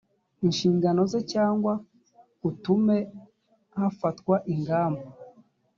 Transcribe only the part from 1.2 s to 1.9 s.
cyangwa